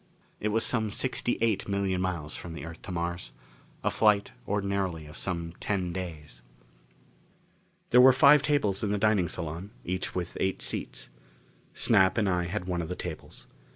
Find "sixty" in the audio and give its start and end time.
0.89-1.37